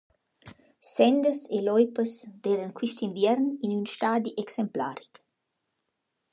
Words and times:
Sendas 0.91 1.39
e 1.55 1.59
loipas 1.67 2.11
d’eiran 2.41 2.75
quist 2.77 2.99
inviern 3.07 3.45
in 3.63 3.69
ün 3.79 3.85
stadi 3.93 4.29
exemplaric. 4.43 5.13